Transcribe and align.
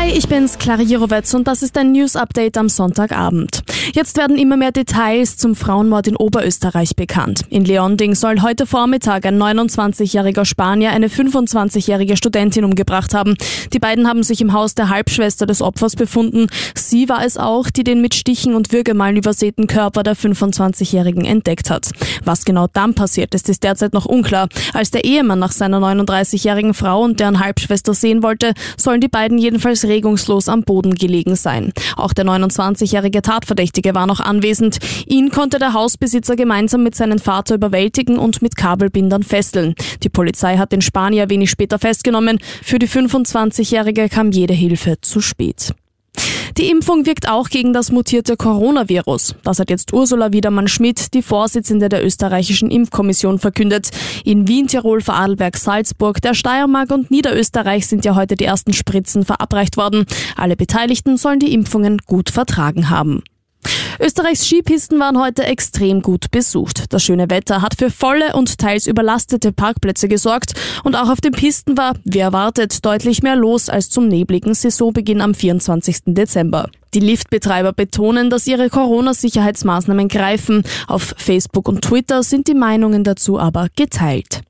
Hi, 0.00 0.12
ich 0.12 0.28
bin's, 0.28 0.58
Clara 0.58 0.82
Jirovetz 0.82 1.34
und 1.34 1.48
das 1.48 1.60
ist 1.64 1.76
ein 1.76 1.90
News-Update 1.90 2.56
am 2.56 2.68
Sonntagabend. 2.68 3.64
Jetzt 3.94 4.16
werden 4.16 4.38
immer 4.38 4.56
mehr 4.56 4.70
Details 4.70 5.36
zum 5.36 5.56
Frauenmord 5.56 6.06
in 6.06 6.14
Oberösterreich 6.14 6.94
bekannt. 6.94 7.42
In 7.50 7.64
Leonding 7.64 8.14
soll 8.14 8.42
heute 8.42 8.64
Vormittag 8.64 9.26
ein 9.26 9.42
29-jähriger 9.42 10.44
Spanier 10.44 10.90
eine 10.90 11.08
25-jährige 11.08 12.16
Studentin 12.16 12.64
umgebracht 12.64 13.12
haben. 13.12 13.34
Die 13.72 13.80
beiden 13.80 14.06
haben 14.06 14.22
sich 14.22 14.40
im 14.40 14.52
Haus 14.52 14.76
der 14.76 14.88
Halbschwester 14.88 15.46
des 15.46 15.62
Opfers 15.62 15.96
befunden. 15.96 16.46
Sie 16.76 17.08
war 17.08 17.24
es 17.24 17.36
auch, 17.36 17.68
die 17.68 17.82
den 17.82 18.00
mit 18.00 18.14
Stichen 18.14 18.54
und 18.54 18.72
Würgemalen 18.72 19.16
übersäten 19.16 19.66
Körper 19.66 20.04
der 20.04 20.16
25-jährigen 20.16 21.24
entdeckt 21.24 21.70
hat. 21.70 21.90
Was 22.24 22.44
genau 22.44 22.68
dann 22.72 22.94
passiert 22.94 23.34
ist, 23.34 23.48
ist 23.48 23.64
derzeit 23.64 23.94
noch 23.94 24.06
unklar. 24.06 24.48
Als 24.74 24.92
der 24.92 25.04
Ehemann 25.04 25.40
nach 25.40 25.52
seiner 25.52 25.78
39-jährigen 25.78 26.74
Frau 26.74 27.02
und 27.02 27.18
deren 27.18 27.40
Halbschwester 27.40 27.94
sehen 27.94 28.22
wollte, 28.22 28.52
sollen 28.76 29.00
die 29.00 29.08
beiden 29.08 29.38
jedenfalls 29.38 29.87
regungslos 29.88 30.48
am 30.48 30.62
Boden 30.62 30.94
gelegen 30.94 31.36
sein. 31.36 31.72
Auch 31.96 32.12
der 32.12 32.24
29-jährige 32.24 33.22
Tatverdächtige 33.22 33.94
war 33.94 34.06
noch 34.06 34.20
anwesend. 34.20 34.78
Ihn 35.06 35.30
konnte 35.30 35.58
der 35.58 35.72
Hausbesitzer 35.72 36.36
gemeinsam 36.36 36.82
mit 36.82 36.94
seinem 36.94 37.18
Vater 37.18 37.54
überwältigen 37.54 38.18
und 38.18 38.42
mit 38.42 38.56
Kabelbindern 38.56 39.22
fesseln. 39.22 39.74
Die 40.02 40.08
Polizei 40.08 40.56
hat 40.56 40.72
den 40.72 40.82
Spanier 40.82 41.30
wenig 41.30 41.50
später 41.50 41.78
festgenommen. 41.78 42.38
Für 42.62 42.78
die 42.78 42.88
25-jährige 42.88 44.08
kam 44.08 44.30
jede 44.30 44.54
Hilfe 44.54 45.00
zu 45.00 45.20
spät. 45.20 45.74
Die 46.58 46.70
Impfung 46.70 47.06
wirkt 47.06 47.28
auch 47.28 47.50
gegen 47.50 47.72
das 47.72 47.92
mutierte 47.92 48.36
Coronavirus. 48.36 49.36
Das 49.44 49.60
hat 49.60 49.70
jetzt 49.70 49.92
Ursula 49.92 50.32
Wiedermann-Schmidt, 50.32 51.14
die 51.14 51.22
Vorsitzende 51.22 51.88
der 51.88 52.04
österreichischen 52.04 52.68
Impfkommission, 52.68 53.38
verkündet. 53.38 53.90
In 54.24 54.48
Wien, 54.48 54.66
Tirol, 54.66 55.00
Vorarlberg, 55.00 55.56
Salzburg, 55.56 56.20
der 56.20 56.34
Steiermark 56.34 56.90
und 56.90 57.12
Niederösterreich 57.12 57.86
sind 57.86 58.04
ja 58.04 58.16
heute 58.16 58.34
die 58.34 58.46
ersten 58.46 58.72
Spritzen 58.72 59.24
verabreicht 59.24 59.76
worden. 59.76 60.04
Alle 60.34 60.56
Beteiligten 60.56 61.16
sollen 61.16 61.38
die 61.38 61.54
Impfungen 61.54 61.98
gut 61.98 62.28
vertragen 62.28 62.90
haben. 62.90 63.22
Österreichs 64.00 64.46
Skipisten 64.46 65.00
waren 65.00 65.18
heute 65.18 65.44
extrem 65.44 66.02
gut 66.02 66.30
besucht. 66.30 66.92
Das 66.92 67.02
schöne 67.02 67.30
Wetter 67.30 67.62
hat 67.62 67.74
für 67.76 67.90
volle 67.90 68.34
und 68.34 68.58
teils 68.58 68.86
überlastete 68.86 69.52
Parkplätze 69.52 70.08
gesorgt 70.08 70.54
und 70.84 70.94
auch 70.94 71.08
auf 71.08 71.20
den 71.20 71.32
Pisten 71.32 71.76
war, 71.76 71.94
wie 72.04 72.20
erwartet, 72.20 72.84
deutlich 72.84 73.22
mehr 73.22 73.36
los 73.36 73.68
als 73.68 73.90
zum 73.90 74.06
nebligen 74.06 74.54
Saisonbeginn 74.54 75.20
am 75.20 75.34
24. 75.34 75.98
Dezember. 76.06 76.70
Die 76.94 77.00
Liftbetreiber 77.00 77.72
betonen, 77.72 78.30
dass 78.30 78.46
ihre 78.46 78.70
Corona-Sicherheitsmaßnahmen 78.70 80.08
greifen. 80.08 80.62
Auf 80.86 81.14
Facebook 81.18 81.68
und 81.68 81.82
Twitter 81.82 82.22
sind 82.22 82.46
die 82.46 82.54
Meinungen 82.54 83.04
dazu 83.04 83.38
aber 83.38 83.68
geteilt. 83.76 84.42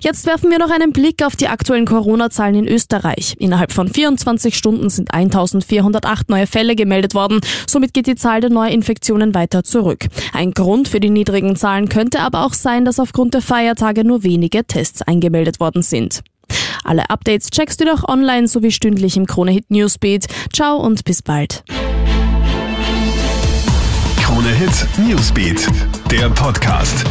Jetzt 0.00 0.26
werfen 0.26 0.50
wir 0.50 0.58
noch 0.58 0.70
einen 0.70 0.92
Blick 0.92 1.24
auf 1.24 1.34
die 1.34 1.48
aktuellen 1.48 1.86
Corona-Zahlen 1.86 2.54
in 2.54 2.68
Österreich. 2.68 3.34
Innerhalb 3.38 3.72
von 3.72 3.88
24 3.88 4.56
Stunden 4.56 4.90
sind 4.90 5.12
1408 5.12 6.28
neue 6.28 6.46
Fälle 6.46 6.76
gemeldet 6.76 7.14
worden. 7.14 7.40
Somit 7.66 7.94
geht 7.94 8.06
die 8.06 8.14
Zahl 8.14 8.40
der 8.40 8.50
Neuinfektionen 8.50 9.34
weiter 9.34 9.64
zurück. 9.64 10.06
Ein 10.32 10.52
Grund 10.52 10.88
für 10.88 11.00
die 11.00 11.10
niedrigen 11.10 11.56
Zahlen 11.56 11.88
könnte 11.88 12.20
aber 12.20 12.44
auch 12.44 12.54
sein, 12.54 12.84
dass 12.84 13.00
aufgrund 13.00 13.34
der 13.34 13.42
Feiertage 13.42 14.04
nur 14.04 14.22
wenige 14.22 14.64
Tests 14.64 15.02
eingemeldet 15.02 15.58
worden 15.58 15.82
sind. 15.82 16.22
Alle 16.84 17.10
Updates 17.10 17.50
checkst 17.50 17.80
du 17.80 17.84
doch 17.84 18.08
online 18.08 18.48
sowie 18.48 18.70
stündlich 18.70 19.16
im 19.16 19.26
Kronehit 19.26 19.70
Newsbeat. 19.70 20.26
Ciao 20.54 20.76
und 20.76 21.04
bis 21.04 21.22
bald. 21.22 21.64
Kronehit 24.22 24.86
Newsbeat, 24.98 25.68
der 26.10 26.30
Podcast. 26.30 27.04